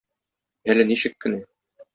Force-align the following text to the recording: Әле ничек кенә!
Әле 0.75 0.87
ничек 0.93 1.19
кенә! 1.27 1.43